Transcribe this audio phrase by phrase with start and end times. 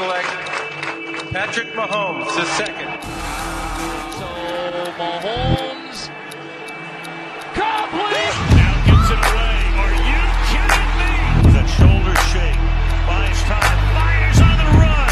[0.00, 0.32] select
[1.30, 2.90] Patrick Mahomes, the second.
[4.18, 4.28] So
[5.00, 5.98] Mahomes
[7.52, 8.36] complete.
[8.56, 9.58] Now gets it away.
[9.82, 11.12] Are you kidding me?
[11.60, 12.60] A shoulder shake.
[13.06, 13.80] Buys time.
[13.96, 15.10] Fires on the run.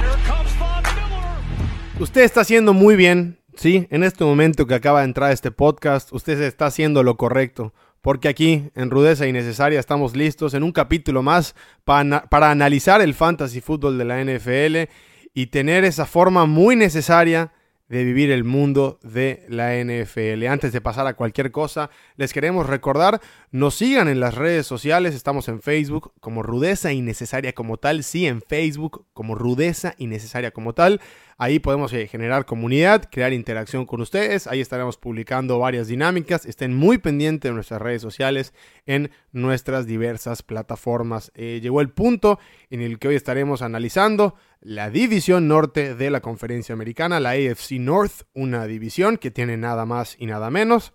[0.00, 2.00] Here comes Von Miller.
[2.00, 6.12] Usted está haciendo muy bien, sí, en este momento que acaba de entrar este podcast,
[6.12, 7.72] usted está haciendo lo correcto.
[8.00, 11.54] Porque aquí, en Rudeza Innecesaria, estamos listos en un capítulo más
[11.84, 14.90] para, para analizar el fantasy fútbol de la NFL
[15.34, 17.52] y tener esa forma muy necesaria
[17.90, 20.46] de vivir el mundo de la NFL.
[20.46, 25.12] Antes de pasar a cualquier cosa, les queremos recordar, nos sigan en las redes sociales,
[25.12, 30.72] estamos en Facebook como Rudeza Innecesaria como tal, sí, en Facebook como Rudeza Innecesaria como
[30.72, 31.00] tal.
[31.42, 34.46] Ahí podemos eh, generar comunidad, crear interacción con ustedes.
[34.46, 36.44] Ahí estaremos publicando varias dinámicas.
[36.44, 38.52] Estén muy pendientes de nuestras redes sociales
[38.84, 41.32] en nuestras diversas plataformas.
[41.34, 46.20] Eh, llegó el punto en el que hoy estaremos analizando la división norte de la
[46.20, 50.92] conferencia americana, la AFC North, una división que tiene nada más y nada menos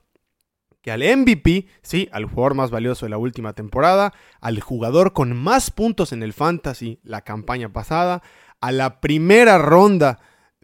[0.84, 5.36] que al MVP, sí, al jugador más valioso de la última temporada, al jugador con
[5.36, 8.22] más puntos en el fantasy la campaña pasada,
[8.62, 10.20] a la primera ronda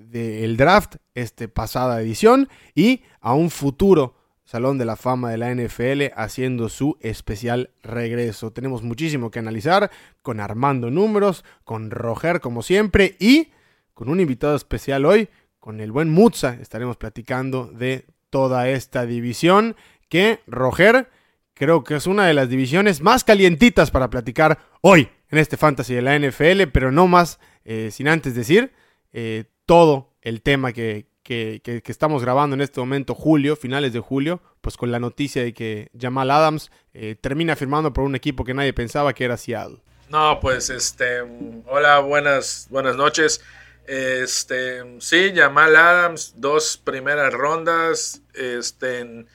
[0.10, 4.16] del draft, este pasada edición, y a un futuro
[4.52, 8.52] Salón de la Fama de la NFL haciendo su especial regreso.
[8.52, 9.90] Tenemos muchísimo que analizar
[10.22, 13.54] con Armando Números, con Roger como siempre y
[13.94, 16.58] con un invitado especial hoy, con el buen Mutza.
[16.60, 19.78] Estaremos platicando de toda esta división
[20.10, 21.10] que, Roger,
[21.54, 25.94] creo que es una de las divisiones más calientitas para platicar hoy en este fantasy
[25.94, 28.74] de la NFL, pero no más eh, sin antes decir
[29.14, 34.42] eh, todo el tema que, que, estamos grabando en este momento, julio, finales de julio,
[34.60, 38.54] pues con la noticia de que Jamal Adams eh, termina firmando por un equipo que
[38.54, 39.78] nadie pensaba que era Seattle.
[40.10, 41.22] No, pues este,
[41.68, 43.42] hola, buenas, buenas noches.
[43.88, 49.26] Este, sí, Jamal Adams, dos primeras rondas, este,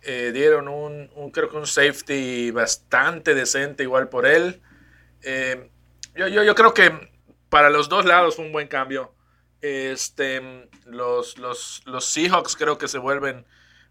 [0.00, 4.62] eh, dieron un, creo que un safety bastante decente igual por él.
[5.20, 5.68] Eh,
[6.14, 6.90] yo, yo creo que
[7.50, 9.12] para los dos lados fue un buen cambio.
[9.60, 13.44] Este, los, los, los Seahawks creo que se vuelven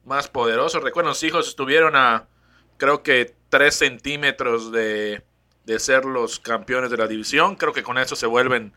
[0.06, 0.82] más poderosos.
[0.82, 2.28] Recuerden, los Seahawks estuvieron a
[2.78, 5.24] creo que 3 centímetros de,
[5.66, 7.56] de ser los campeones de la división.
[7.56, 8.74] Creo que con eso se vuelven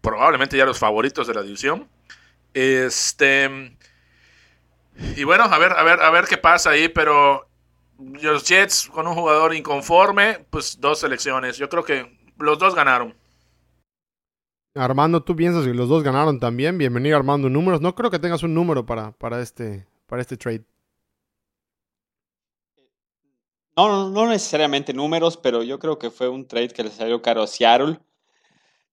[0.00, 1.88] probablemente ya los favoritos de la división.
[2.54, 3.76] Este.
[5.16, 7.48] Y bueno, a ver, a ver, a ver qué pasa ahí, pero
[7.98, 11.56] los Jets con un jugador inconforme, pues dos selecciones.
[11.56, 13.14] Yo creo que los dos ganaron.
[14.80, 16.78] Armando, ¿tú piensas que los dos ganaron también?
[16.78, 17.82] Bienvenido Armando Números.
[17.82, 20.64] No creo que tengas un número para, para, este, para este trade.
[23.76, 27.42] No, no, necesariamente números, pero yo creo que fue un trade que le salió caro
[27.42, 27.98] a Seattle.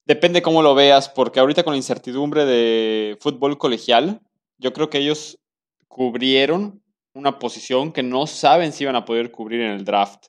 [0.05, 4.21] Depende cómo lo veas, porque ahorita con la incertidumbre de fútbol colegial,
[4.57, 5.39] yo creo que ellos
[5.87, 6.81] cubrieron
[7.13, 10.27] una posición que no saben si iban a poder cubrir en el draft.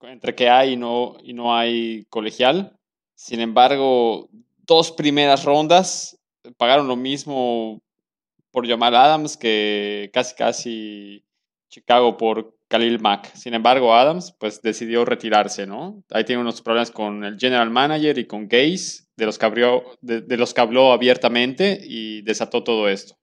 [0.00, 2.78] Entre que hay y no, y no hay colegial.
[3.16, 4.28] Sin embargo,
[4.66, 6.18] dos primeras rondas
[6.56, 7.82] pagaron lo mismo
[8.50, 11.24] por Jamal Adams que casi casi
[11.68, 13.34] Chicago por Khalil Mack.
[13.34, 16.02] Sin embargo, Adams pues decidió retirarse, ¿no?
[16.10, 19.84] Ahí tiene unos problemas con el general manager y con Gaze, de los que, abrió,
[20.00, 23.16] de, los que habló abiertamente y desató todo esto.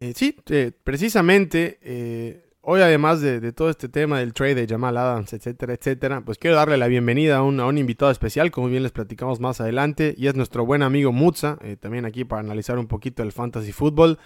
[0.00, 4.96] Eh, sí, eh, precisamente, eh, hoy además de, todo este tema del trade de Jamal
[4.96, 8.92] Adams, etcétera, etcétera, pues quiero darle la bienvenida a un, invitado especial, como bien les
[8.92, 12.86] platicamos más adelante, y es nuestro buen amigo Mutza, eh, también aquí para analizar un
[12.86, 14.18] poquito el fantasy fútbol.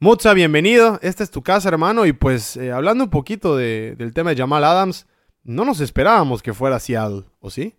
[0.00, 4.12] Mutza, bienvenido, esta es tu casa, hermano, y pues eh, hablando un poquito de, del
[4.12, 5.06] tema de Jamal Adams,
[5.42, 7.74] no nos esperábamos que fuera Seattle, ¿o sí?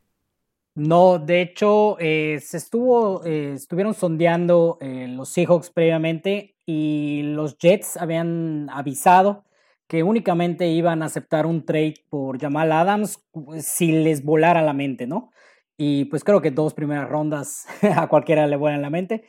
[0.73, 7.97] No, de hecho, eh, se estuvo, eh, estuvieron sondeando los Seahawks previamente y los Jets
[7.97, 9.43] habían avisado
[9.89, 13.25] que únicamente iban a aceptar un trade por Jamal Adams
[13.59, 15.31] si les volara la mente, ¿no?
[15.77, 17.65] Y pues creo que dos primeras rondas
[17.97, 19.23] a cualquiera le vuelan la mente.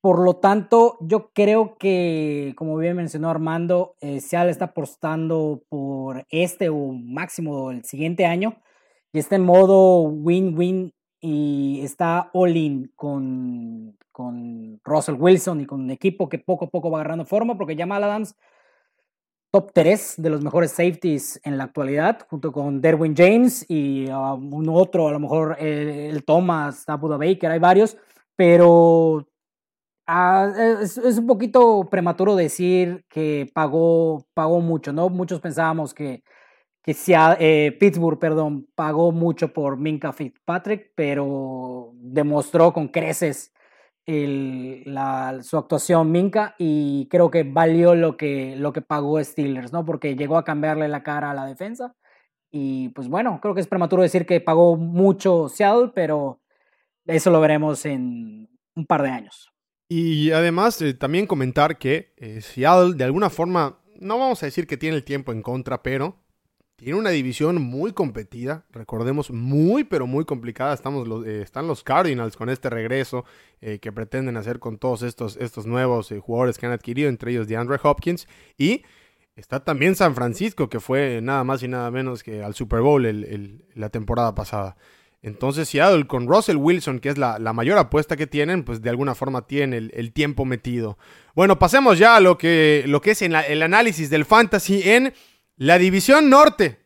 [0.00, 6.24] Por lo tanto, yo creo que, como bien mencionó Armando, eh, Seattle está apostando por
[6.30, 8.56] este o máximo el siguiente año
[9.12, 15.90] y está en modo win-win y está all-in con, con Russell Wilson y con un
[15.90, 18.36] equipo que poco a poco va agarrando forma porque Jamal Adams,
[19.56, 24.34] top 3 de los mejores safeties en la actualidad, junto con Derwin James y uh,
[24.34, 27.96] un otro, a lo mejor el, el Thomas, Abu Baker, hay varios,
[28.36, 29.26] pero
[30.82, 35.08] es, es, un poquito prematuro decir que pagó, pagó mucho, ¿no?
[35.08, 36.22] Muchos pensábamos que,
[36.82, 43.54] que sea, eh, Pittsburgh, perdón, pagó mucho por Minka Fitzpatrick, pero demostró con creces
[44.06, 49.84] su actuación Minka y creo que valió lo que, lo que pagó Steelers, ¿no?
[49.84, 51.94] Porque llegó a cambiarle la cara a la defensa.
[52.50, 56.40] Y pues bueno, creo que es prematuro decir que pagó mucho Seattle, pero
[57.04, 59.50] eso lo veremos en un par de años.
[59.88, 64.66] Y además eh, también comentar que eh, Seattle de alguna forma, no vamos a decir
[64.66, 66.25] que tiene el tiempo en contra, pero
[66.76, 70.74] tiene una división muy competida, recordemos, muy pero muy complicada.
[70.74, 73.24] Estamos eh, están los Cardinals con este regreso
[73.62, 77.32] eh, que pretenden hacer con todos estos, estos nuevos eh, jugadores que han adquirido, entre
[77.32, 78.28] ellos DeAndre Hopkins.
[78.58, 78.82] Y
[79.36, 83.58] está también San Francisco, que fue nada más y nada menos que al Super Bowl
[83.74, 84.76] la temporada pasada.
[85.22, 89.14] Entonces Seattle con Russell Wilson, que es la, mayor apuesta que tienen, pues de alguna
[89.14, 90.98] forma tiene el, tiempo metido.
[91.34, 95.14] Bueno, pasemos ya a lo que, lo que es el análisis del fantasy en
[95.56, 96.78] la división norte,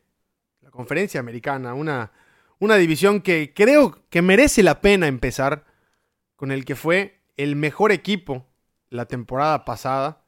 [0.61, 2.11] la conferencia americana, una,
[2.59, 5.65] una división que creo que merece la pena empezar
[6.35, 8.47] con el que fue el mejor equipo
[8.89, 10.23] la temporada pasada,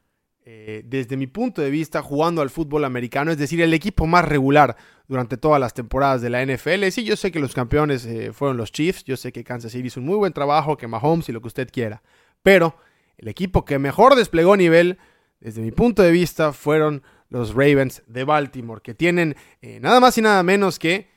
[0.45, 4.25] eh, desde mi punto de vista, jugando al fútbol americano, es decir, el equipo más
[4.25, 4.75] regular
[5.07, 6.89] durante todas las temporadas de la NFL.
[6.91, 9.87] Sí, yo sé que los campeones eh, fueron los Chiefs, yo sé que Kansas City
[9.87, 12.03] hizo un muy buen trabajo, que Mahomes y lo que usted quiera,
[12.41, 12.75] pero
[13.17, 14.97] el equipo que mejor desplegó nivel,
[15.39, 20.15] desde mi punto de vista, fueron los Ravens de Baltimore, que tienen eh, nada más
[20.19, 21.09] y nada menos que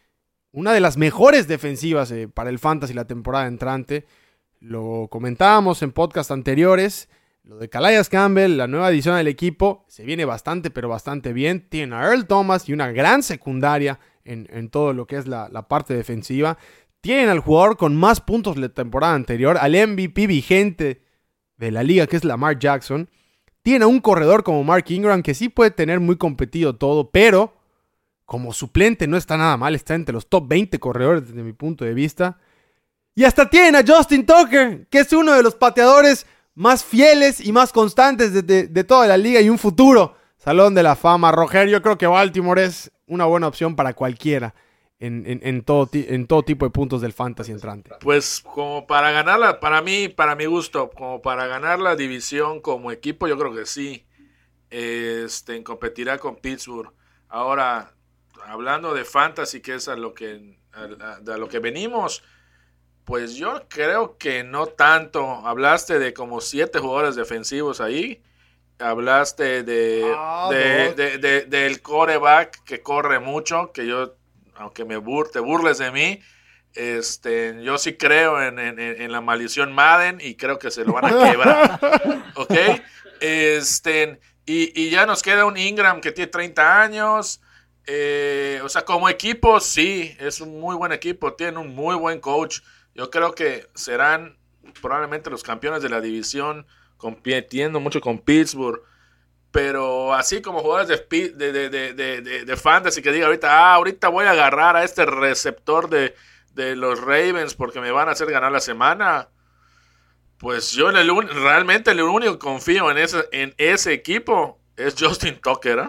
[0.50, 4.06] una de las mejores defensivas eh, para el Fantasy la temporada entrante.
[4.58, 7.10] Lo comentábamos en podcast anteriores.
[7.42, 11.68] Lo de Calais Campbell, la nueva edición del equipo, se viene bastante, pero bastante bien.
[11.68, 15.68] Tienen a Earl Thomas y una gran secundaria en, todo lo que es la, la,
[15.68, 16.56] parte defensiva.
[17.02, 21.02] Tienen al jugador con más puntos de la temporada anterior, al MVP vigente
[21.58, 23.10] de la liga, que es Lamar Jackson.
[23.66, 27.52] Tiene un corredor como Mark Ingram que sí puede tener muy competido todo, pero
[28.24, 31.84] como suplente no está nada mal, está entre los top 20 corredores desde mi punto
[31.84, 32.38] de vista.
[33.16, 37.50] Y hasta tiene a Justin Tucker, que es uno de los pateadores más fieles y
[37.50, 41.32] más constantes de, de toda la liga y un futuro Salón de la Fama.
[41.32, 44.54] Roger, yo creo que Baltimore es una buena opción para cualquiera
[44.98, 47.90] en, todo, en todo tipo de puntos del fantasy entrante?
[48.00, 52.90] Pues como para ganarla, para mí, para mi gusto, como para ganar la división como
[52.90, 54.06] equipo, yo creo que sí.
[54.70, 56.93] Este, competirá con Pittsburgh.
[57.28, 57.94] Ahora,
[58.44, 62.22] hablando de fantasy, que es a lo que, a, lo que venimos,
[63.04, 65.25] pues yo creo que no tanto.
[65.46, 68.22] Hablaste de como siete jugadores defensivos ahí.
[68.78, 74.16] Hablaste de, ah, de, del coreback que corre mucho, que yo
[74.58, 75.00] aunque me
[75.32, 76.20] te burles de mí,
[76.75, 81.31] este, yo sí creo en, la maldición Madden y creo que se lo van a
[81.31, 81.81] quebrar.
[82.37, 82.53] ¿Ok?
[83.20, 87.41] Este, y, ya nos queda un Ingram que tiene 30 años.
[87.87, 91.32] Eh, o sea, como equipo, sí, es un muy buen equipo.
[91.35, 92.61] Tiene un muy buen coach.
[92.94, 94.37] Yo creo que serán
[94.82, 96.67] probablemente los campeones de la división,
[96.97, 98.82] compitiendo mucho con Pittsburgh
[99.56, 104.26] pero así como jugadores de, de, de, de, fantasy que diga ahorita, ah, ahorita voy
[104.26, 106.14] a agarrar a este receptor de,
[106.76, 109.31] los Ravens porque me van a hacer ganar la semana.
[110.37, 115.79] Pues yo realmente el único que confío en ese, en ese equipo es Justin Tucker.
[115.79, 115.88] ¿eh?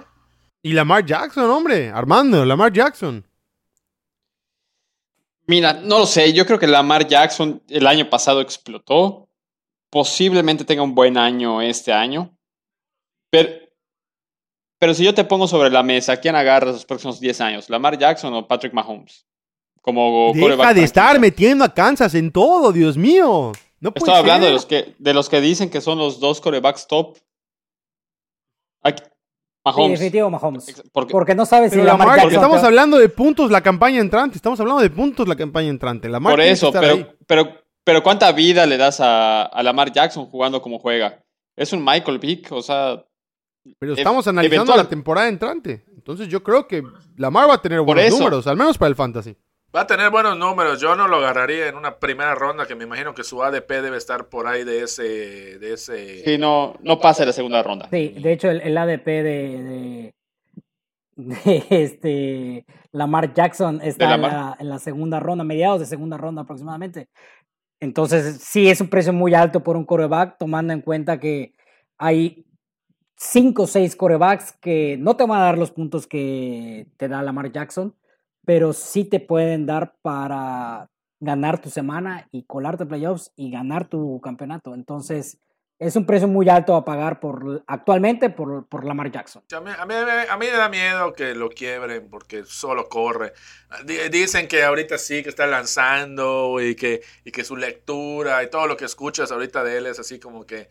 [0.62, 3.26] Y Lamar Jackson, hombre, Armando, Lamar Jackson.
[5.46, 9.28] Mira, no lo sé, yo creo que Lamar Jackson el año pasado explotó.
[9.90, 12.34] Posiblemente tenga un buen año este año.
[13.30, 13.67] Pero,
[14.80, 17.70] pero si yo te pongo sobre la mesa, ¿quién agarras los próximos 10 años?
[17.70, 19.26] ¿Lamar Jackson o Patrick Mahomes?
[19.82, 23.54] Como Deja de estar metiendo a Kansas en todo, Dios mío.
[23.80, 26.88] No Estoy hablando de los, que, de los que dicen que son los dos corebacks
[26.88, 27.18] top.
[29.64, 30.00] Mahomes.
[30.00, 30.84] definitivo Mahomes.
[30.92, 32.34] Porque, no sabes si Lamar, Jackson...
[32.34, 34.36] Estamos hablando de puntos la campaña entrante.
[34.36, 36.10] Estamos hablando de puntos la campaña entrante.
[36.10, 40.62] Lamar Por eso, pero, pero, pero ¿cuánta vida le das a, a Lamar Jackson jugando
[40.62, 41.24] como juega?
[41.56, 43.04] Es un Michael Vick, o sea,
[43.80, 45.84] pero estamos analizando la temporada entrante.
[45.96, 46.84] Entonces yo creo que
[47.16, 49.36] Lamar va a tener buenos números, al menos para el fantasy.
[49.76, 50.80] Va a tener buenos números.
[50.80, 53.98] Yo no lo agarraría en una primera ronda, que me imagino que su ADP debe
[53.98, 55.60] estar por ahí de ese.
[55.60, 56.24] De ese...
[56.24, 57.88] Sí, no, no pasa la segunda ronda.
[57.92, 60.14] Sí, de hecho, el, ADP de,
[61.16, 66.44] de, este Lamar Jackson está en la, en la, segunda ronda, mediados de segunda ronda
[66.44, 67.10] aproximadamente.
[67.80, 71.54] Entonces, sí es un precio muy alto por un coreback, tomando en cuenta que
[71.98, 72.47] hay
[73.18, 77.24] cinco o seis corebacks que no te van a dar los puntos que te da
[77.24, 77.96] Lamar Jackson,
[78.46, 84.22] pero sí te pueden dar para ganar tu semana y colarte playoffs y ganar tu
[84.22, 84.76] campeonato.
[84.76, 85.40] Entonces,
[85.80, 89.44] es un precio muy alto a pagar por actualmente por, por Lamar Jackson.
[89.52, 89.86] A mí, a,
[90.38, 93.34] mí, me da miedo que lo quiebren porque solo corre.
[94.12, 98.68] Dicen que ahorita sí que está lanzando y que, y que su lectura y todo
[98.68, 100.68] lo que escuchas ahorita de él es así como que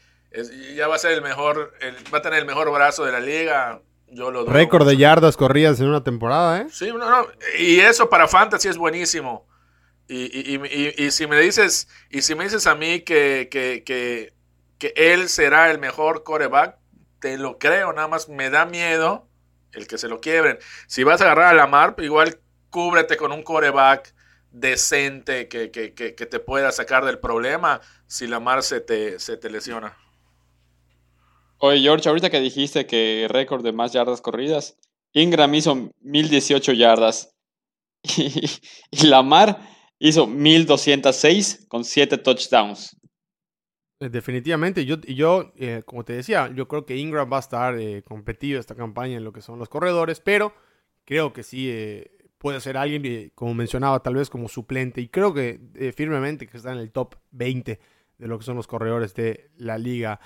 [0.75, 1.73] ya va a ser el mejor,
[2.13, 3.81] va a tener el mejor brazo de la liga.
[4.09, 6.67] Yo lo Récord de yardas corridas en una temporada, ¿eh?
[6.71, 7.27] Sí, no, no.
[7.59, 9.47] Y eso para Fantasy es buenísimo.
[10.09, 14.35] Y, y, y, si me dices, y si me dices a mí que, que, que,
[14.79, 16.79] que, él será el mejor coreback,
[17.19, 19.29] te lo creo, nada más me da miedo
[19.73, 20.59] el que se lo quiebren.
[20.87, 22.39] Si vas a agarrar a Lamar, igual
[22.71, 24.15] cúbrete con un coreback
[24.53, 29.51] decente que, que, que, te pueda sacar del problema si Lamar se te, se te
[29.51, 29.97] lesiona.
[31.59, 34.79] Oye, George, ahorita que dijiste que récord de más yardas corridas,
[35.13, 37.35] Ingram hizo 1018 yardas
[38.03, 39.59] y, Lamar
[39.99, 42.97] hizo 1206 con 7 touchdowns.
[44.01, 47.79] Eh, definitivamente, yo, yo eh, como te decía, yo creo que Ingram va a estar
[47.79, 50.53] eh, competido esta campaña en lo que son los corredores, pero
[51.07, 51.73] creo que sí
[52.37, 56.73] puede ser alguien, como mencionaba, tal vez como suplente, y creo que firmemente que está
[56.73, 57.81] en el top 20
[58.19, 60.21] de lo que son los corredores de la liga.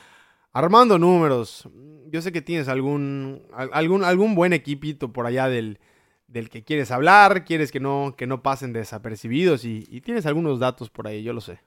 [0.52, 1.68] Armando números,
[2.08, 5.78] yo sé que tienes algún, algún, algún buen equipito por allá del,
[6.26, 10.90] del que quieres hablar, quieres que no, que no pasen desapercibidos y, tienes algunos datos
[10.90, 11.60] por ahí, yo lo sé.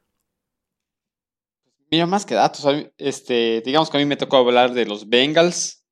[1.91, 2.65] Mira, más que datos,
[2.97, 5.85] este, digamos que a mí me tocó hablar de los Bengals,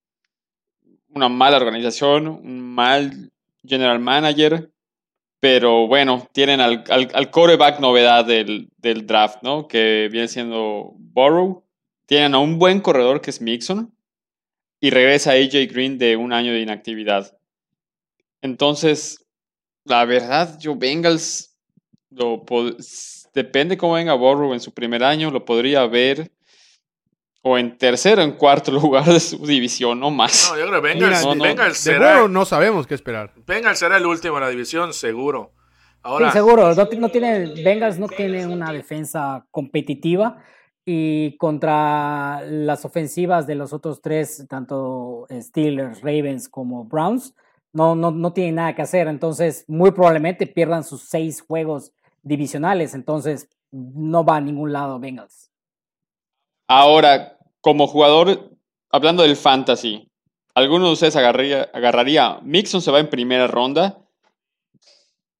[1.10, 3.31] una mala organización, un mal
[3.63, 4.71] general manager,
[5.39, 9.67] pero bueno, tienen al, al, coreback novedad del, del, draft, ¿no?
[9.67, 11.65] Que viene siendo Burrow
[12.05, 13.93] tienen a un buen corredor que es Mixon
[14.79, 17.38] y regresa AJ Green de un año de inactividad.
[18.41, 19.27] Entonces,
[19.86, 21.55] la verdad, yo Bengals,
[22.10, 22.43] lo
[23.34, 26.31] depende cómo venga Borrow en su primer año, lo podría ver
[27.43, 30.50] o en tercero o en cuarto lugar de su división, no más.
[30.51, 32.27] No, yo creo que Bengals, no, no, será.
[32.27, 33.34] no sabemos qué esperar.
[33.46, 35.53] Bengals será el último en la división, seguro.
[36.03, 36.74] Ahora, sí, seguro.
[36.74, 40.43] No, tiene, Bengals no tiene una defensa competitiva
[40.85, 47.35] y contra las ofensivas de los otros tres, tanto Steelers, Ravens como Browns,
[47.73, 49.07] no, no, no tienen nada que hacer.
[49.07, 51.91] Entonces, muy probablemente pierdan sus seis juegos
[52.23, 52.93] divisionales.
[52.93, 55.50] Entonces, no va a ningún lado Bengals.
[56.67, 58.51] Ahora, como jugador,
[58.89, 60.09] hablando del fantasy,
[60.55, 62.39] ¿alguno de ustedes agarraría, agarraría?
[62.41, 64.00] Mixon se va en primera ronda.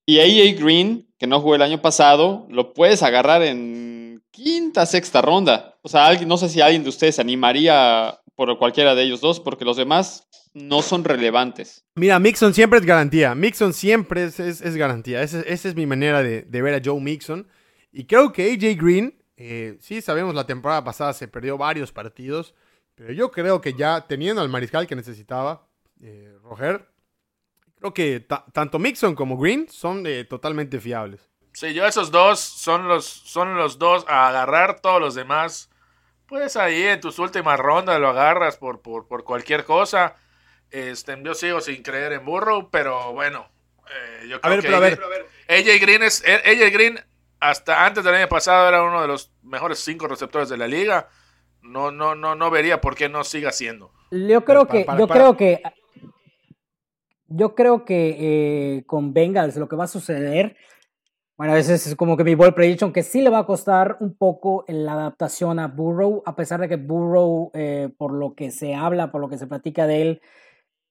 [0.06, 4.01] Y AJ Green, que no jugó el año pasado, lo puedes agarrar en
[4.32, 5.78] quinta, sexta ronda.
[5.82, 9.22] O sea, alguien, no sé si alguien de ustedes se animaría por cualquiera de ellos
[9.22, 11.86] dos, porque los demás no son relevantes.
[11.96, 13.36] Mira, Mixon siempre es garantía.
[13.36, 15.22] Mixon siempre es, es, garantía.
[15.22, 17.48] Esa, es mi manera de, ver a Joe Mixon.
[17.92, 22.54] Y creo que AJ Green, eh, sí sabemos la temporada pasada se perdió varios partidos,
[22.96, 25.68] pero yo creo que ya teniendo al mariscal que necesitaba,
[26.02, 26.88] eh, Roger,
[27.80, 31.31] creo que tanto Mixon como Green son eh, totalmente fiables.
[31.54, 35.70] Sí, yo esos dos son los, son los dos a agarrar todos los demás.
[36.26, 40.16] Pues ahí en tus últimas rondas lo agarras por, por, por cualquier cosa.
[40.72, 43.48] Este, yo sigo sin creer en Burrow, pero bueno.
[43.88, 44.98] Eh, yo creo que
[45.50, 47.00] AJ, Green es, AJ Green
[47.42, 51.10] hasta antes del año pasado era uno de los mejores cinco receptores de la liga.
[51.62, 53.92] No, no, no, no vería por qué no siga siendo.
[54.12, 55.62] Yo creo que, yo creo que,
[57.28, 58.18] yo creo que
[58.78, 60.56] eh, con Bengals lo que va a suceder
[61.42, 64.14] bueno, ese es como que mi ball prediction, que sí le va a costar un
[64.14, 68.76] poco la adaptación a Burrow, a pesar de que Burrow, eh, por lo que se
[68.76, 70.22] habla, por lo que se platica de él,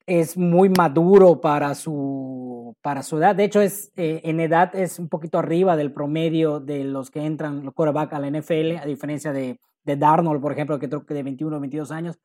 [0.07, 3.37] es muy maduro para su, para su edad.
[3.37, 7.25] De hecho, es, eh, en edad es un poquito arriba del promedio de los que
[7.25, 11.07] entran los quarterback a la NFL, a diferencia de, de Darnold, por ejemplo, que creo
[11.07, 12.19] que de 21 o 22 años.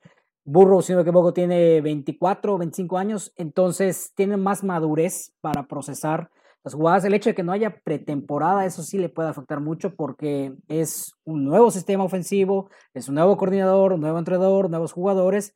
[0.46, 5.67] Burrow, si no me equivoco, tiene 24 o 25 años, entonces tiene más madurez para
[5.67, 6.32] procesar
[6.65, 9.95] las jugadas, el hecho de que no haya pretemporada, eso sí le puede afectar mucho
[9.95, 15.55] porque es un nuevo sistema ofensivo, es un nuevo coordinador, un nuevo entrenador, nuevos jugadores.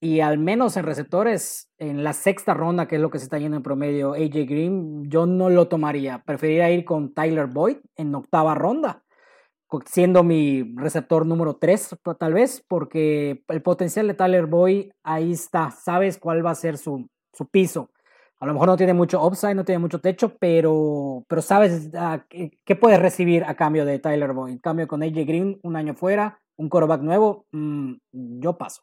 [0.00, 3.38] Y al menos en receptores, en la sexta ronda, que es lo que se está
[3.38, 6.22] yendo en promedio, AJ Green, yo no lo tomaría.
[6.24, 9.04] Preferiría ir con Tyler Boyd en octava ronda,
[9.84, 15.70] siendo mi receptor número 3, tal vez, porque el potencial de Tyler Boyd ahí está.
[15.70, 17.90] Sabes cuál va a ser su, su piso.
[18.40, 22.24] A lo mejor no tiene mucho upside, no tiene mucho techo, pero, pero sabes ah,
[22.28, 24.52] qué, puedes recibir a cambio de Tyler Boyd.
[24.52, 28.82] En cambio, con AJ Green, un año fuera, un quarterback nuevo, mm, yo paso.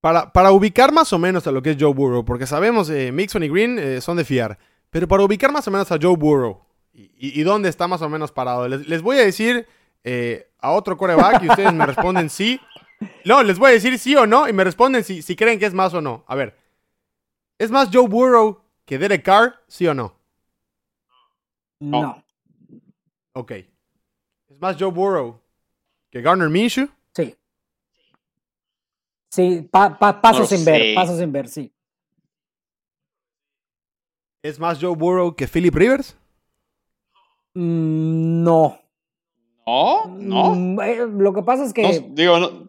[0.00, 3.10] Para, para, ubicar más o menos a lo que es Joe Burrow, porque sabemos eh,
[3.10, 4.56] Mixon y Green eh, son de fiar,
[4.90, 6.60] pero para ubicar más o menos a Joe Burrow
[6.92, 9.66] y, dónde está más o menos parado, les, voy a decir
[10.04, 12.60] eh, a otro coreback y ustedes me responden sí.
[13.24, 15.66] No, les voy a decir sí o no y me responden si, si creen que
[15.66, 16.24] es más o no.
[16.26, 16.56] A ver,
[17.58, 19.62] ¿es más Joe Burrow que Derek Carr?
[19.68, 20.14] ¿Sí o no?
[21.80, 22.24] No.
[23.34, 23.52] Ok.
[23.52, 25.40] ¿Es más Joe Burrow
[26.10, 26.88] que Garner Minshew?
[27.14, 27.36] Sí.
[29.30, 31.72] Sí, pa- pa- paso No sin ver, paso sin ver, sí.
[34.42, 36.16] ¿Es más Joe Burrow que Philip Rivers?
[37.54, 38.80] Mm, No.
[39.66, 40.54] No, no.
[40.54, 41.82] Mm, eh, lo que pasa es que.
[41.82, 42.66] No, digo, no,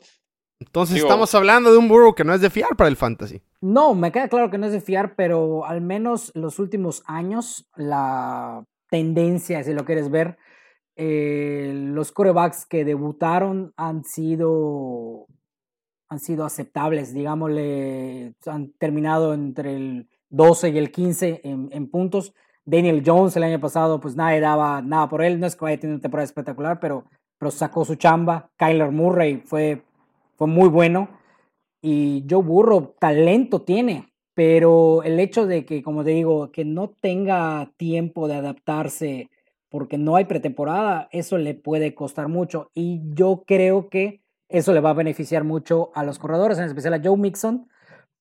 [0.59, 3.41] Entonces Digo- estamos hablando de un Burrow que no es de fiar para el fantasy.
[3.61, 7.69] No, me queda claro que no es de fiar, pero al menos los últimos años,
[7.75, 10.37] la tendencia, si lo quieres ver,
[10.97, 15.27] eh, los corebacks que debutaron han sido,
[16.09, 22.33] han sido aceptables, digámosle, han terminado entre el 12 y el 15 en, en puntos.
[22.65, 25.77] Daniel Jones el año pasado, pues nadie daba nada por él, no es que vaya
[25.77, 27.05] a tener una temporada espectacular, pero,
[27.37, 28.51] pero sacó su chamba.
[28.57, 29.83] Kyler Murray fue,
[30.39, 31.09] fue muy bueno.
[31.81, 36.89] Y Joe Burrow talento tiene, pero el hecho de que, como te digo, que no
[36.89, 39.29] tenga tiempo de adaptarse
[39.69, 42.71] porque no hay pretemporada, eso le puede costar mucho.
[42.73, 46.93] Y yo creo que eso le va a beneficiar mucho a los corredores, en especial
[46.95, 47.67] a Joe Mixon,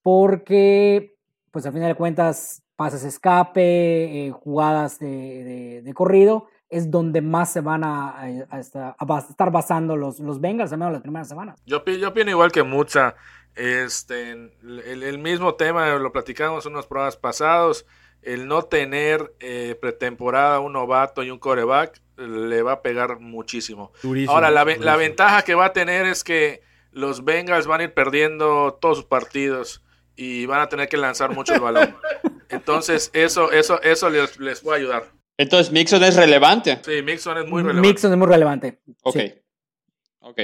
[0.03, 1.15] porque,
[1.53, 7.61] pues a final de cuentas, pases escape, eh, jugadas de corrido, es donde más se
[7.61, 11.03] van a, a- a esta- a bas- estar basando los, los Bengals, al menos las
[11.03, 11.61] primeras semanas.
[11.67, 13.15] Yo, yo opino igual que Mucha.
[13.55, 17.87] Este, el, el mismo tema lo platicamos en unos programas pasados.
[18.23, 23.93] El no tener eh, pretemporada un novato y un coreback le va a pegar muchísimo.
[24.03, 24.65] Durísimo, Ahora, la,
[24.97, 29.07] ventaja que va a tener es que los Bengals van a ir perdiendo todos sus
[29.07, 29.83] partidos
[30.17, 31.97] y van a tener que lanzar mucho el balón.
[32.49, 35.05] Entonces, eso, eso, eso les, les puede ayudar.
[35.39, 36.79] Entonces, Mixon es relevante.
[36.85, 37.89] Sí, Mixon es muy relevante.
[37.89, 38.81] Mixon es muy relevante.
[39.03, 39.17] Ok.
[39.17, 39.35] sí.
[40.21, 40.41] Ok.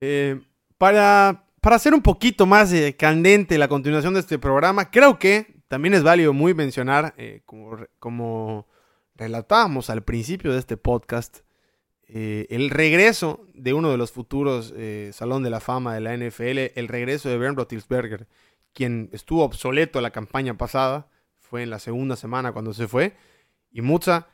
[0.00, 0.40] Eh,
[0.76, 5.62] para, para hacer un poquito más eh, candente la continuación de este programa, creo que
[5.68, 8.66] también es válido muy mencionar, eh, como, re- como
[9.14, 11.38] relatábamos al principio de este podcast,
[12.08, 16.16] eh, el regreso de uno de los futuros eh, Salón de la Fama de la
[16.16, 18.26] NFL, el regreso de Ben Roethlisberger,
[18.72, 23.14] quien estuvo obsoleto la campaña pasada, fue en la segunda semana cuando se fue,
[23.70, 24.28] y Mutza,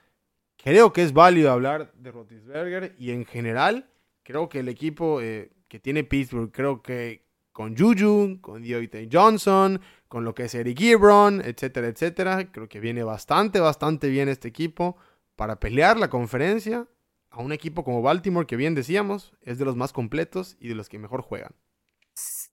[0.57, 3.90] creo que es válido hablar de Roethlisberger y en general
[4.23, 9.81] creo que el equipo eh, que tiene Pittsburgh, creo que con Juju, con Dioite Johnson,
[10.09, 14.49] con lo que es Eric Ebron, etcétera, etcétera, creo que viene bastante, bastante bien este
[14.49, 14.97] equipo
[15.37, 16.88] para pelear la conferencia
[17.31, 20.75] a un equipo como Baltimore, que bien decíamos, es de los más completos y de
[20.77, 21.53] los que mejor juegan.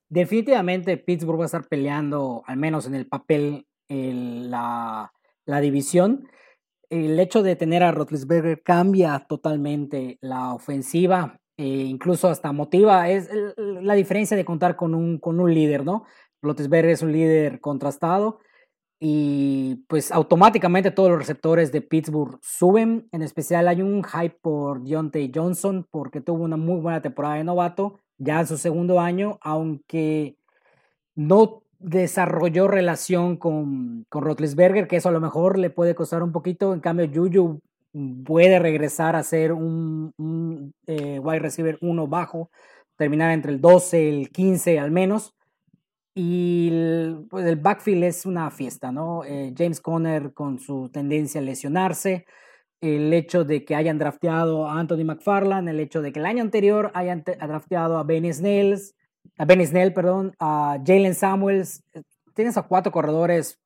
[0.10, 5.13] Definitivamente Pittsburgh va a estar peleando, al menos en el papel, el- la,
[5.46, 6.28] la división.
[6.92, 13.10] El hecho de tener a Roethlisberger cambia totalmente la ofensiva, eh, incluso hasta motiva.
[13.10, 16.04] Es la diferencia de contar con un, con un líder, ¿no?
[16.42, 18.40] Roethlisberger es un líder contrastado
[19.00, 23.08] y pues automáticamente todos los receptores de Pittsburgh suben.
[23.14, 27.46] En especial hay un hype por Deontay Johnson porque tuvo una muy buena temporada de
[27.46, 30.36] novato ya en su segundo año, aunque
[31.16, 36.32] no desarrolló relación con, con Roethlisberger, que eso a lo mejor le puede costar un
[36.32, 36.74] poquito.
[36.74, 37.60] En cambio, Juju
[38.26, 40.13] puede regresar a ser un,
[40.88, 42.50] eh, wide receiver uno bajo,
[42.98, 45.34] terminar entre el 12, el 15 al menos.
[46.13, 49.24] Y el, pues el backfield es una fiesta, ¿no?
[49.24, 52.26] Eh, James Conner con su tendencia a lesionarse,
[52.82, 56.44] el hecho de que hayan drafteado a Anthony McFarland, el hecho de que el año
[56.44, 58.96] anterior hayan te- drafteado a Ben Snells,
[59.38, 61.84] a Ben Snell, perdón, a Jalen Samuels.
[62.34, 63.60] Tienes a cuatro corredores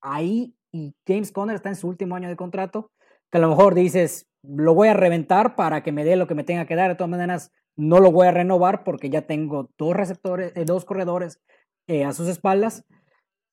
[0.00, 2.90] ahí y James Conner está en su último año de contrato,
[3.30, 6.34] que a lo mejor dices, lo voy a reventar para que me dé lo que
[6.34, 6.90] me tenga que dar.
[6.90, 10.84] De todas maneras, no lo voy a renovar porque ya tengo dos receptores, eh, dos
[10.84, 11.40] corredores
[11.86, 12.84] eh, a sus espaldas,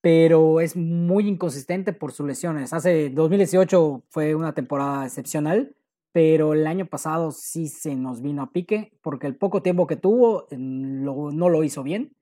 [0.01, 2.73] pero es muy inconsistente por sus lesiones.
[2.73, 5.75] Hace 2018 fue una temporada excepcional,
[6.13, 9.97] pero el año pasado sí se nos vino a pique porque el poco tiempo que
[9.97, 12.15] tuvo lo- no lo hizo bien.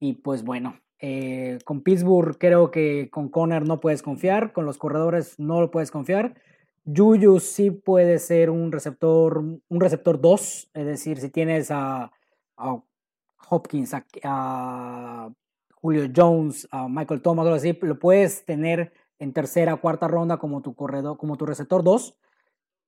[0.00, 4.78] Y pues bueno, eh, con Pittsburgh creo que con Conner no puedes confiar, con los
[4.78, 6.34] corredores no lo puedes confiar.
[6.86, 12.12] Juju sí puede ser un receptor, un receptor 2, es decir, si tienes a,
[12.56, 12.82] a
[13.50, 15.30] Hopkins, a, a
[15.74, 20.74] Julio Jones, a Michael Thomas, así, lo puedes tener en tercera, cuarta ronda como tu
[20.74, 22.16] corredor, como tu receptor 2.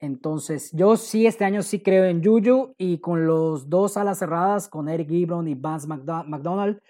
[0.00, 4.68] Entonces, yo sí este año sí creo en Juju y con los dos alas cerradas,
[4.68, 6.80] con Eric Ebron y Vance McDo- McDonald,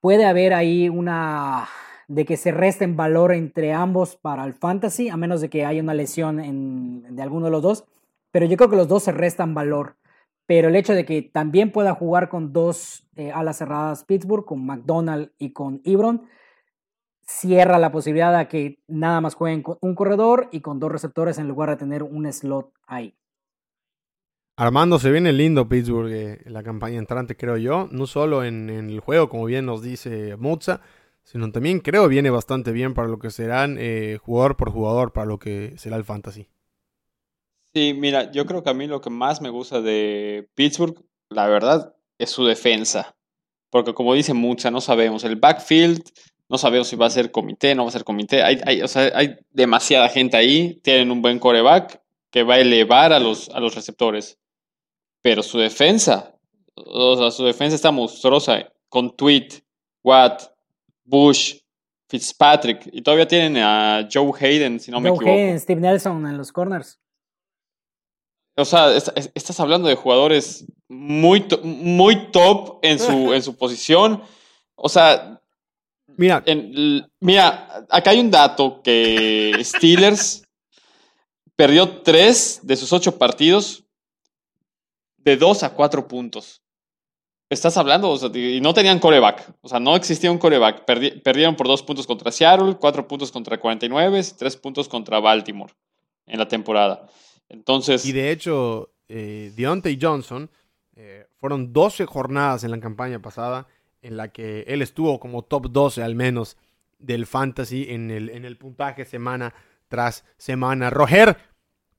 [0.00, 1.68] puede haber ahí una
[2.08, 5.82] de que se resten valor entre ambos para el fantasy, a menos de que haya
[5.82, 7.84] una lesión en, de alguno de los dos.
[8.30, 9.96] pero yo creo que los dos se restan valor.
[10.46, 14.66] Pero el hecho de que también pueda jugar con dos eh, alas cerradas Pittsburgh, con
[14.66, 16.26] McDonald y con Ibron,
[17.26, 21.38] cierra la posibilidad de que nada más jueguen con un corredor y con dos receptores
[21.38, 23.14] en lugar de tener un slot ahí.
[24.56, 27.88] Armando, se viene lindo Pittsburgh eh, la campaña entrante, creo yo.
[27.90, 30.80] No solo en, el juego, como bien nos dice Mozza,
[31.24, 35.26] sino también creo viene bastante bien para lo que serán eh, jugador por jugador, para
[35.26, 36.48] lo que será el fantasy.
[37.74, 41.48] Sí, mira, yo creo que a mí lo que más me gusta de Pittsburgh, la
[41.48, 43.16] verdad, es su defensa.
[43.70, 45.24] Porque como dice Mutza, no sabemos.
[45.24, 46.00] El backfield,
[46.54, 48.40] no sabemos si va a ser comité, no va a ser comité.
[48.44, 50.78] Hay, hay, o sea, hay demasiada gente ahí.
[50.84, 54.38] Tienen un buen coreback que va a elevar a los, a los receptores.
[55.20, 56.32] Pero su defensa,
[56.76, 59.48] o sea, su defensa está monstruosa con Tweet,
[60.04, 60.44] Watt,
[61.02, 61.56] Bush,
[62.08, 62.88] Fitzpatrick.
[62.92, 65.24] Y todavía tienen a Joe Hayden, si no me equivoco.
[65.24, 67.00] Joe Hayden, Steve Nelson en los corners.
[68.56, 74.22] O sea, estás hablando de jugadores muy, muy top en su, en su posición.
[74.76, 75.40] O sea,
[76.16, 76.42] mira.
[77.20, 80.42] mira, acá hay un dato que Steelers
[81.56, 83.84] perdió tres de sus ocho partidos
[85.18, 86.62] de 2 a 4 puntos.
[87.48, 90.84] Estás hablando, o sea, y no tenían coreback, o sea, no existía un coreback.
[90.84, 95.72] perdieron por 2 puntos contra Seattle, 4 puntos contra 49, 3 puntos contra Baltimore
[96.26, 97.06] en la temporada.
[97.48, 98.04] Entonces.
[98.06, 100.50] Y de hecho, eh, Deontay Johnson
[100.96, 103.66] eh, fueron 12 jornadas en la campaña pasada
[104.04, 106.56] en la que él estuvo como top 12 al menos
[106.98, 109.54] del fantasy en el, en el puntaje semana
[109.88, 110.90] tras semana.
[110.90, 111.36] Roger,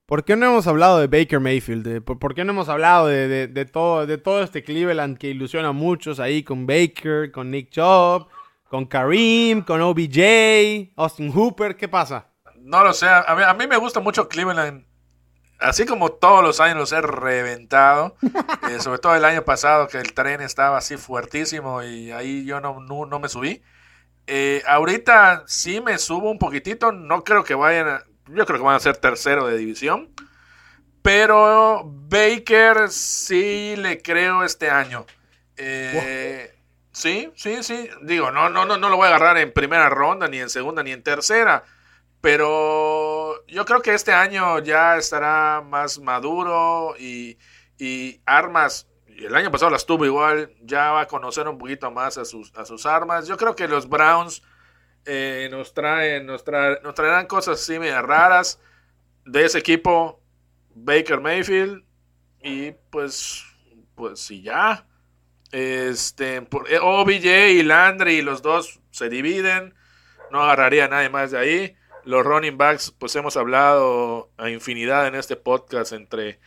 [0.05, 2.03] ¿Por qué no hemos hablado de Baker Mayfield?
[2.03, 6.19] ¿Por, qué no hemos hablado de, todo, de todo este Cleveland que ilusiona a muchos
[6.19, 8.27] ahí con Baker, con Nick Chubb,
[8.69, 11.75] con Kareem, con OBJ, Austin Hooper?
[11.75, 12.27] ¿Qué pasa?
[12.57, 13.07] No lo sé.
[13.07, 14.85] A mí, me gusta mucho Cleveland.
[15.59, 18.15] Así como todos los años los he reventado.
[18.69, 22.59] Eh, sobre todo el año pasado que el tren estaba así fuertísimo y ahí yo
[22.59, 23.63] no, no, me subí.
[24.27, 26.91] Eh, ahorita sí me subo un poquitito.
[26.91, 30.09] No creo que vayan a yo creo que van a ser tercero de división.
[31.01, 35.05] Pero Baker sí le creo este año.
[35.55, 36.51] Eh,
[36.91, 37.89] sí, sí, sí.
[38.01, 40.81] Digo, no, no, no, no lo voy a agarrar en primera ronda, ni en segunda,
[40.81, 41.63] ni en tercera.
[42.21, 43.04] Pero
[43.47, 47.38] yo creo que este año ya estará más maduro y,
[47.77, 48.88] y armas.
[49.08, 50.53] El año pasado las tuvo igual.
[50.62, 53.27] Ya va a conocer un poquito más a sus, a sus armas.
[53.27, 54.41] Yo creo que los Browns
[55.05, 56.43] eh, nos, traen, nos,
[56.84, 58.60] nos traerán cosas así medio raras
[59.25, 60.21] de ese equipo,
[60.73, 61.84] Baker Mayfield,
[62.41, 63.43] y pues,
[63.95, 64.86] pues si ya.
[65.51, 69.73] Este, por, eh, OBJ y Landry, los dos se dividen,
[70.31, 71.75] no agarraría a nadie más de ahí.
[72.05, 76.39] Los running backs, pues hemos hablado a infinidad en este podcast entre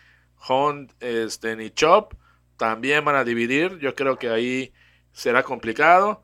[0.48, 2.14] Hunt este, y Chop.
[2.56, 3.78] También van a dividir.
[3.78, 4.72] Yo creo que ahí
[5.12, 6.22] será complicado.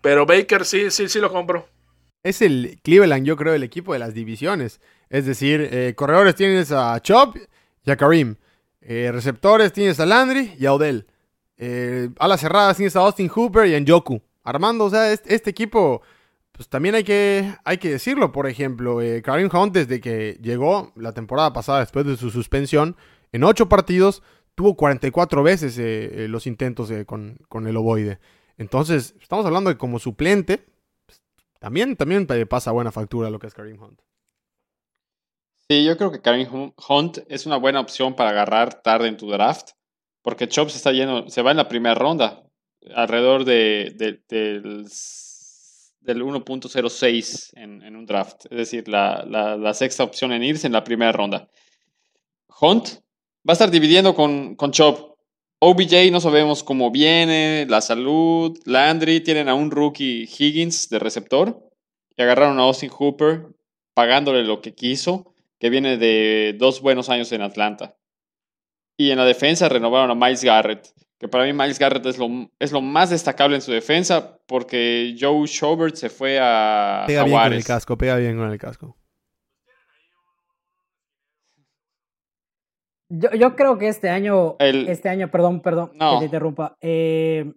[0.00, 1.68] Pero Baker sí, sí, sí lo compro.
[2.22, 4.80] Es el Cleveland, yo creo, el equipo de las divisiones.
[5.08, 7.36] Es decir, eh, corredores tienes a Chop
[7.84, 8.36] y a Karim.
[8.80, 11.06] Eh, receptores tienes a Landry y a Odell.
[11.56, 14.22] Eh, alas cerradas tienes a Austin Hooper y a Njoku.
[14.44, 16.02] Armando, o sea, este, equipo,
[16.60, 18.32] pues también hay que, hay que decirlo.
[18.32, 22.98] Por ejemplo, Karim Hunt, desde que llegó la temporada pasada, después de su suspensión,
[23.32, 24.22] en ocho partidos,
[24.54, 25.78] tuvo 44 veces
[26.28, 28.18] los intentos con, con el ovoide.
[28.58, 30.66] Entonces, estamos hablando de como suplente.
[31.06, 31.22] Pues,
[31.60, 33.98] también, también pasa buena factura lo que es Karim Hunt.
[35.66, 39.30] Sí, yo creo que Karim Hunt es una buena opción para agarrar tarde en tu
[39.30, 39.70] draft.
[40.20, 42.42] Porque Chops está lleno, se va en la primera ronda,
[42.94, 44.86] alrededor de, del,
[46.00, 48.46] del 1.06 en, un draft.
[48.50, 51.48] Es decir, la, la, sexta opción en irse en la primera ronda.
[52.60, 52.88] Hunt
[53.48, 55.10] va a estar dividiendo con, con Chop.
[55.58, 58.58] OBJ no sabemos cómo viene, la salud.
[58.64, 61.62] Landry tienen a un rookie Higgins de receptor.
[62.16, 63.46] Y agarraron a Austin Hooper
[63.94, 67.96] pagándole lo que quiso, que viene de dos buenos años en Atlanta.
[68.96, 70.88] Y en la defensa renovaron a Miles Garrett,
[71.20, 72.28] que para mí Miles Garrett es lo,
[72.58, 77.38] es lo más destacable en su defensa porque Joe Schobert se fue a pega bien
[77.38, 78.96] con el casco, pega bien con el casco.
[83.10, 86.78] Yo, yo creo que este año, este año, perdón, perdón, que te interrumpa.
[86.80, 87.52] Eh,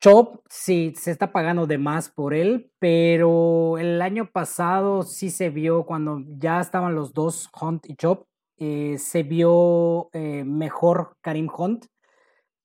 [0.00, 5.50] Chop sí se está pagando de más por él, pero el año pasado sí se
[5.50, 11.48] vio cuando ya estaban los dos, Hunt y Chop, eh, se vio eh, mejor Karim
[11.54, 11.86] Hunt.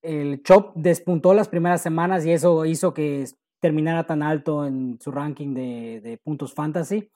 [0.03, 3.25] El Chop despuntó las primeras semanas y eso hizo que
[3.59, 7.09] terminara tan alto en su ranking de, de puntos fantasy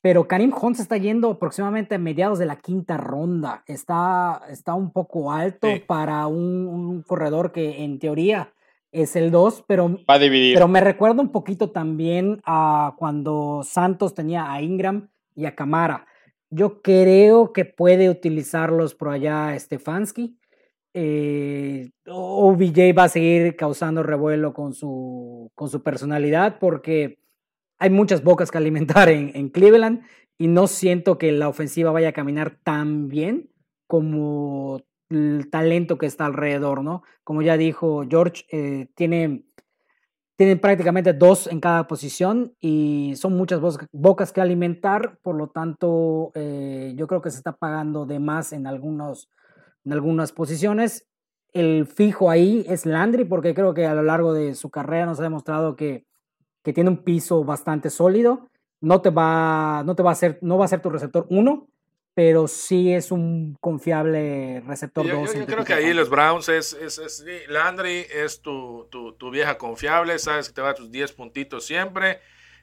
[0.00, 3.64] pero Karim Hunt se está yendo aproximadamente a mediados de la quinta ronda.
[3.66, 5.82] Está, está un poco alto Sí.
[5.84, 8.52] para un, un corredor que en teoría
[8.92, 10.54] es el 2, pero, Va a dividir.
[10.54, 16.06] pero me recuerda un poquito también a cuando Santos tenía a Ingram y a Camara.
[16.48, 20.37] Yo creo que puede utilizarlos por allá Stefanski.
[21.00, 27.20] Eh, OBJ va a seguir causando revuelo con su, con su personalidad porque
[27.78, 30.02] hay muchas bocas que alimentar en, Cleveland
[30.38, 33.48] y no siento que la ofensiva vaya a caminar tan bien
[33.86, 37.04] como el talento que está alrededor, ¿no?
[37.22, 39.44] Como ya dijo George, eh, tiene,
[40.34, 43.60] tienen prácticamente dos en cada posición y son muchas
[43.92, 48.52] bocas que alimentar, por lo tanto, eh, yo creo que se está pagando de más
[48.52, 49.30] en, algunos,
[49.84, 51.06] en algunas posiciones.
[51.52, 55.18] El fijo ahí es Landry, porque creo que a lo largo de su carrera nos
[55.20, 56.04] ha demostrado que,
[56.62, 58.48] que tiene un piso bastante sólido.
[58.80, 61.68] No te va, no te va a ser, no va a ser tu receptor uno,
[62.14, 65.32] pero sí es un confiable receptor Yo, 2.
[65.34, 69.30] yo- yo creo que ahí los Browns es, es, es- Landry es tu, tu, tu
[69.30, 72.18] vieja confiable, sabes que te va a tus 10 puntitos siempre.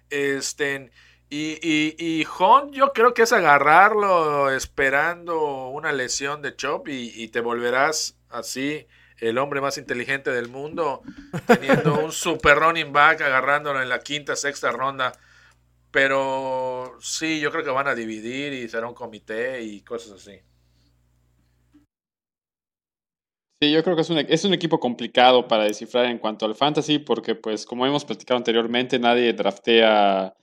[0.10, 0.91] Este,
[1.30, 7.12] y, y, y Hunt, yo creo que es agarrarlo esperando una lesión de Chop y,
[7.16, 11.02] y te volverás así el hombre más inteligente del mundo,
[11.48, 15.14] teniendo un super running back, agarrándolo en la quinta, sexta ronda.
[15.92, 20.40] Pero sí, yo creo que van a dividir y será un comité y cosas así.
[23.62, 26.56] Sí, yo creo que es un, es un equipo complicado para descifrar en cuanto al
[26.56, 30.36] fantasy, porque pues como hemos platicado anteriormente, nadie draftea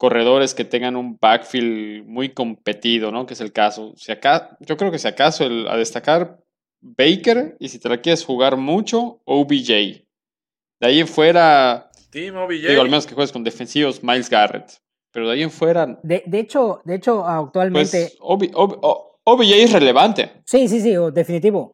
[0.00, 3.26] corredores que tengan un backfield muy competido, ¿no?
[3.26, 3.92] Que es el caso.
[3.96, 6.38] Si acá, yo creo que si acaso el- a destacar
[6.80, 9.68] Baker, y si te la quieres jugar mucho, OBJ.
[10.80, 12.68] De ahí en fuera, Team OBJ.
[12.68, 14.78] digo, al menos que juegues con defensivos, Miles Garrett.
[15.12, 17.90] Pero de ahí en fuera, De, de hecho, de hecho, actualmente.
[18.12, 20.30] pues OB- OB- O- OBJ es relevante.
[20.46, 21.72] Sí, sí, sí, definitivo.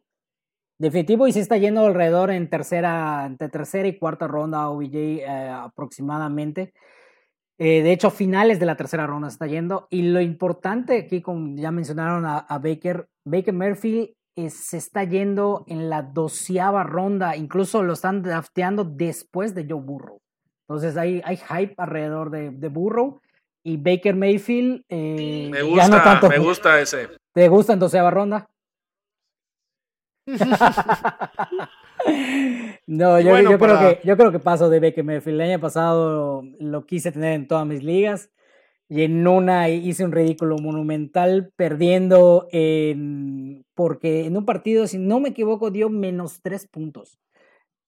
[0.77, 5.25] Definitivo y se está yendo alrededor en tercera, entre tercera y cuarta ronda OBJ eh,
[5.49, 6.73] aproximadamente.
[7.59, 9.87] Eh, de hecho, finales de la tercera ronda se está yendo.
[9.89, 15.03] Y lo importante aquí, como ya mencionaron a, a Baker, Baker Murphy eh, se está
[15.03, 17.35] yendo en la doceava ronda.
[17.35, 20.19] Incluso lo están drafteando después de Joe Burrow.
[20.69, 23.19] Entonces hay, hay hype alrededor de, de Burrow.
[23.63, 24.83] Y Baker Mayfield.
[24.87, 26.29] eh, Me ya gusta, no tanto.
[26.29, 27.09] me gusta ese.
[27.33, 28.47] ¿Te gusta en doceava ronda?
[32.87, 35.41] no, yo, bueno, yo creo que, yo creo que paso de Baker Mayfield.
[35.41, 38.29] El año pasado lo quise tener en todas mis ligas
[38.89, 45.19] y en una hice un ridículo monumental perdiendo en, porque en un partido, si no
[45.19, 47.17] me equivoco, dio menos tres puntos.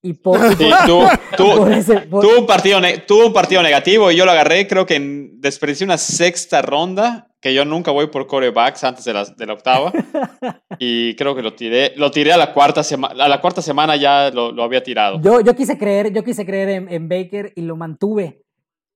[0.01, 3.33] Y por, y Sí, por- tuvo, tuvo- por ese- por- tuvo un partido tuvo un
[3.33, 7.65] partido negativo y yo lo agarré, creo que en, desperdicié una sexta ronda, que yo
[7.65, 9.91] nunca voy por corebacks antes de la, de la octava.
[10.79, 13.95] y creo que lo tiré, lo tiré a la cuarta semana, a la cuarta semana
[13.95, 15.21] ya lo, lo había tirado.
[15.21, 18.43] Yo, yo quise creer, yo quise creer en, en Baker y lo mantuve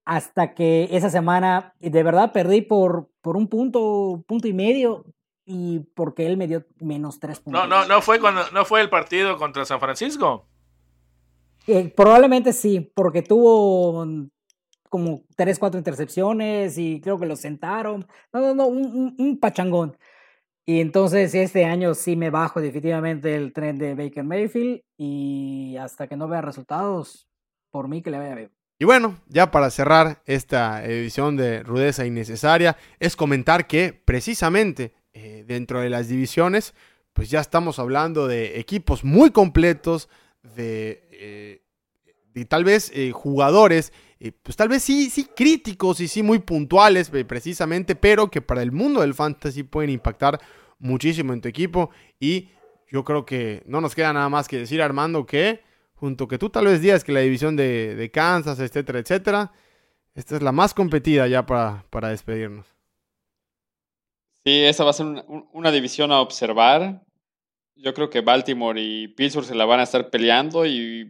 [0.06, 5.06] hasta que esa semana de verdad perdí por, por un punto, punto y medio
[5.45, 7.67] y porque él me dio menos tres puntos.
[7.67, 10.47] No, no, no fue cuando, no fue el partido contra San Francisco.
[11.67, 14.06] Eh, probablemente sí, porque tuvo
[14.93, 18.06] como tres, cuatro intercepciones y creo que lo sentaron.
[18.32, 19.97] No, no, no, un, un- un pachangón.
[20.67, 26.08] Y entonces este año sí me bajo definitivamente el tren de Baker Mayfield y hasta
[26.08, 27.27] que no vea resultados,
[27.71, 28.51] por mí que le vaya bien.
[28.77, 35.43] Y bueno, ya para cerrar esta edición de Rudeza Innecesaria, es comentar que precisamente eh,
[35.47, 36.75] dentro de las divisiones,
[37.13, 40.08] pues ya estamos hablando de equipos muy completos,
[40.56, 41.62] de, eh,
[42.34, 43.91] de tal vez eh, jugadores,
[44.24, 48.42] eh, pues tal vez sí, sí críticos y sí muy puntuales eh, precisamente, pero que
[48.42, 50.40] para el mundo del fantasy pueden impactar
[50.80, 51.92] muchísimo en tu equipo.
[52.20, 52.50] Y
[52.90, 55.62] yo creo que no nos queda nada más que decir, Armando, que
[55.96, 59.52] junto que tú tal vez digas que la división de, de Kansas, etcétera, etcétera,
[60.16, 62.68] esta es la más competida ya para, para despedirnos.
[64.46, 67.02] Sí, esa va a ser una, un- una división a observar.
[67.76, 71.10] Yo creo que Baltimore y Pittsburgh se la van a estar peleando y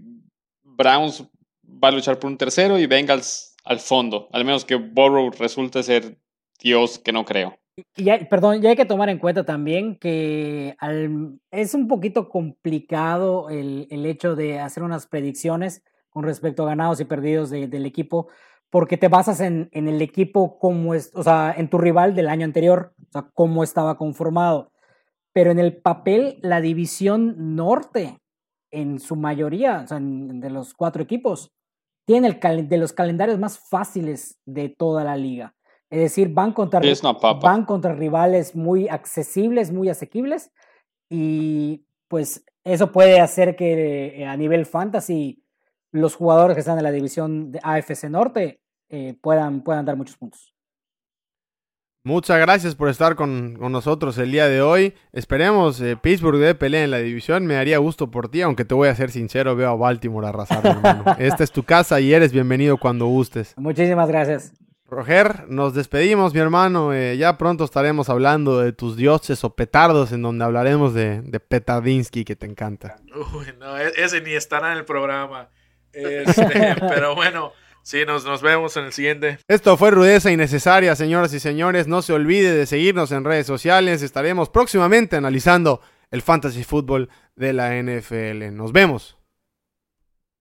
[0.63, 1.23] Browns
[1.81, 4.27] va a luchar por un tercero y Bengals al fondo.
[4.31, 6.17] Al menos que Burrow resulte ser
[6.61, 7.57] Dios, que no creo.
[7.95, 10.75] Y ya, perdón, ya hay que tomar en cuenta también que
[11.51, 16.99] es un poquito complicado el, el hecho de hacer unas predicciones con respecto a ganados
[16.99, 18.27] y perdidos de- del equipo,
[18.69, 22.45] porque te basas en, en el equipo como o sea, en tu rival del año
[22.45, 24.71] anterior, o sea, cómo estaba conformado.
[25.33, 28.19] Pero en el papel, la división norte,
[28.71, 31.51] en su mayoría, o sea, en- de los cuatro equipos,
[32.05, 35.55] tiene el cal- de los calendarios más fáciles de toda la liga.
[35.89, 36.79] Es decir, van contra,
[37.41, 40.51] van contra rivales muy accesibles, muy asequibles.
[41.09, 45.43] Y pues eso puede hacer que eh, a nivel fantasy
[45.91, 50.17] los jugadores que están en la división de AFC Norte eh, puedan, puedan dar muchos
[50.17, 50.52] puntos.
[52.05, 54.93] Muchas gracias por estar con, con nosotros el día de hoy.
[55.13, 57.45] Esperemos eh, Pittsburgh de pelea en la división.
[57.45, 60.65] Me haría gusto por ti, aunque te voy a ser sincero, veo a Baltimore arrasar,
[60.67, 61.05] hermano.
[61.17, 63.53] Esta es tu casa y eres bienvenido cuando gustes.
[63.55, 64.51] Muchísimas gracias.
[64.89, 66.93] Roger, nos despedimos, mi hermano.
[66.93, 71.39] Eh, ya pronto estaremos hablando de tus dioses o petardos, en donde hablaremos de, de
[71.39, 72.97] Petardinsky, que te encanta.
[73.33, 75.47] Uy, no, e- ese ni estará en el programa.
[75.93, 79.37] Este, pero bueno, sí, nos, nos vemos en el siguiente.
[79.47, 81.87] Esto fue Rudeza Innecesaria, señoras y señores.
[81.87, 84.01] No se olvide de seguirnos en redes sociales.
[84.01, 88.55] Estaremos próximamente analizando el fantasy fútbol de la NFL.
[88.55, 89.17] Nos vemos.